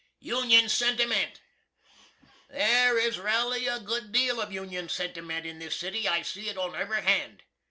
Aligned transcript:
UNION 0.19 0.67
SENTIMENT. 0.67 1.41
There 2.49 2.97
is 2.97 3.19
raly 3.19 3.67
a 3.67 3.79
great 3.79 4.11
deal 4.11 4.41
of 4.41 4.51
Union 4.51 4.89
sentiment 4.89 5.45
in 5.45 5.59
this 5.59 5.75
city. 5.77 6.07
I 6.07 6.23
see 6.23 6.49
it 6.49 6.57
on 6.57 6.75
ev'ry 6.75 7.03
hand. 7.03 7.43